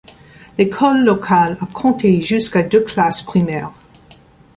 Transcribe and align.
L'école 0.57 1.05
locale 1.05 1.59
a 1.61 1.67
compté 1.67 2.23
jusqu'à 2.23 2.63
deux 2.63 2.83
classes 2.83 3.21
primaires. 3.21 3.69